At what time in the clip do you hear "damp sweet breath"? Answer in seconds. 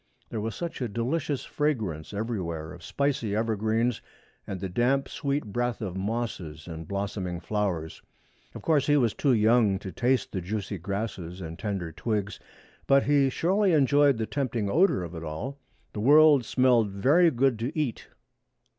4.67-5.79